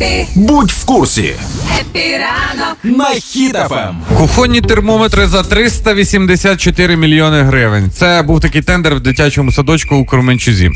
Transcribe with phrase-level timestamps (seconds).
[0.00, 1.34] Епі, Будь в курсі
[1.80, 2.74] епірано.
[2.84, 3.94] на Хіт-ФМ.
[4.16, 7.90] Кухонні термометри за 384 мільйони гривень.
[7.90, 10.70] Це був такий тендер в дитячому садочку у Кременчузі.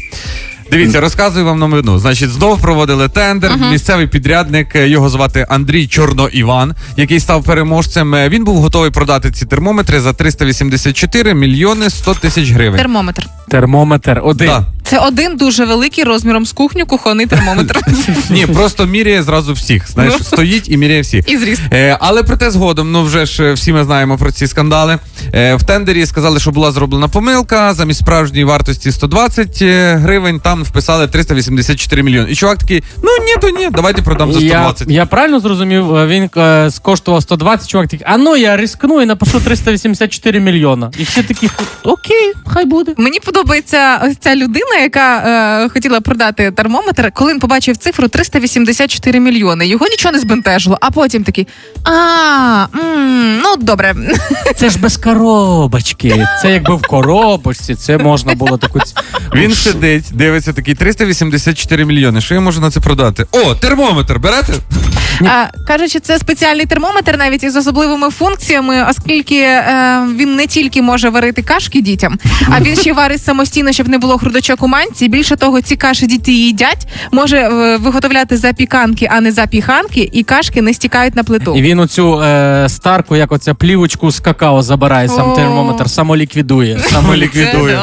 [0.70, 1.98] Дивіться, розказую вам новину.
[1.98, 3.52] Значить, знов проводили тендер.
[3.70, 8.14] Місцевий підрядник е, його звати Андрій Чорно Іван, який став переможцем.
[8.14, 12.78] Е, Він був готовий продати ці термометри за 384 мільйони 100 тисяч гривень.
[12.80, 13.26] Термометр.
[13.50, 14.46] Термометр один.
[14.48, 14.66] Да.
[14.84, 17.80] Це один дуже великий розміром з кухню кухонний термометр.
[18.30, 19.88] Ні, просто міряє зразу всіх.
[19.90, 20.24] Знаєш, Ну.
[20.24, 21.30] стоїть і міряє всіх.
[21.32, 21.62] І зріст.
[21.72, 24.98] Е, але проте згодом, ну вже ж е, всі ми знаємо про ці скандали.
[25.34, 27.74] Е, в тендері сказали, що була зроблена помилка.
[27.74, 32.30] Замість справжньої вартості 120 е, гривень там вписали 384 мільйони.
[32.30, 34.88] І чувак такий, ну ні, то ні, давайте продам за Я, 120.
[34.90, 39.40] я правильно зрозумів, він е, скоштував 120, чувак такий, а ну я рискну і напишу
[39.40, 40.90] 384 мільйона.
[40.98, 41.50] І всі такі,
[41.84, 42.94] окей, хай буде.
[42.96, 45.16] Мені подобається ось ця людина, яка
[45.64, 47.10] е, хотіла продати термометр.
[47.14, 49.66] Коли він побачив цифру 384 мільйони.
[49.66, 51.48] Його нічого не збентежило, а потім такий:
[51.84, 53.94] а, м, ну добре.
[54.56, 56.26] Це ж без коробочки.
[56.42, 58.80] Це якби в коробочці, це можна було таку.
[59.34, 62.20] Він сидить, дивиться такий 384 мільйони.
[62.20, 63.26] Що я можу на це продати?
[63.32, 64.52] О, термометр, берете?
[65.20, 71.08] А, кажучи, це спеціальний термометр, навіть із особливими функціями, оскільки е, він не тільки може
[71.08, 72.18] варити кашки дітям,
[72.50, 75.08] а він ще варить самостійно, щоб не було грудочок у манці.
[75.08, 80.62] Більше того, ці каші діти їдять, може е, виготовляти запіканки, а не запіханки, і кашки
[80.62, 81.54] не стікають на плиту.
[81.56, 86.78] І він оцю е, старку, як оця плівочку з какао забирає, сам термометр, самоліквідує.
[86.78, 87.80] Самоліквідує.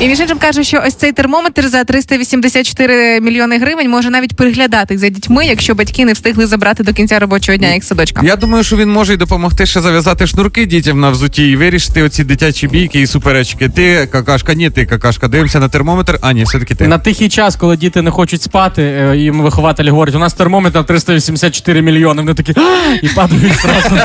[0.00, 4.98] І між іншим каже, що ось цей термометр за 384 мільйони гривень може навіть приглядати
[4.98, 8.20] за дітьми, якщо батьки не встигли забрати до кінця робочого дня з садочка.
[8.24, 12.02] Я думаю, що він може й допомогти ще зав'язати шнурки дітям на взуті і вирішити
[12.02, 13.68] оці дитячі бійки і суперечки.
[13.68, 15.28] Ти какашка, ні, ти какашка.
[15.28, 16.88] Дивимося на термометр, а ні, все-таки ти.
[16.88, 20.84] На тихий час, коли діти не хочуть спати, е, їм вихователі говорять, у нас термометр
[20.84, 22.22] 384 мільйони.
[22.22, 22.54] Вони такі
[23.02, 23.96] і падають зразу.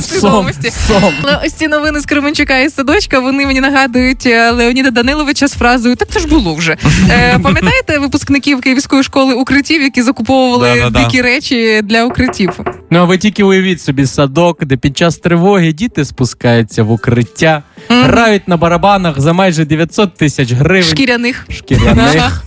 [0.20, 0.48] Сом,
[0.88, 1.14] сом.
[1.22, 5.52] Але ось ці новини з Кременчука і садочка, вони мені нагадують е, Леоніда Даниловича з
[5.52, 6.76] фразою Так це ж було вже.
[7.10, 11.33] Е, пам'ятаєте випускників Київської школи укриттів, які закуповували дикі речі
[11.82, 12.60] для укриттів?
[12.90, 17.62] Ну а ви тільки уявіть собі садок, де під час тривоги діти спускаються в укриття,
[17.88, 20.90] грають на барабанах за майже 900 тисяч гривень.
[20.90, 21.46] Шкіряних.
[21.50, 22.42] шкіряних.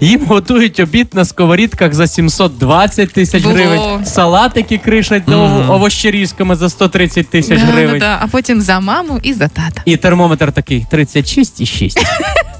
[0.00, 3.54] Їм готують обід на сковорідках за 720 тисяч Було.
[3.54, 5.72] гривень, салатики кришать mm.
[5.72, 7.98] овощерізками за 130 тисяч Да, гривень.
[7.98, 8.18] да, да.
[8.22, 9.82] А потім за маму і за тата.
[9.84, 11.96] І термометр такий 36,6.